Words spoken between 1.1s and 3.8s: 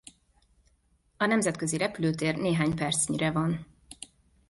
A nemzetközi repülőtér néhány percnyire van.